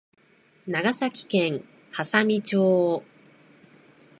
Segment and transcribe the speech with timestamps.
[0.65, 3.03] 長崎県波佐見町